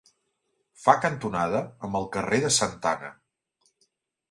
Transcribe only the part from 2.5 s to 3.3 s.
Santa Anna.